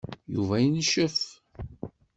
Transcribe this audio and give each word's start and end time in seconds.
Yuba 0.33 0.55
yencef. 0.63 1.17